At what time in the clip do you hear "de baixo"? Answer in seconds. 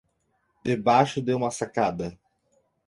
0.63-1.21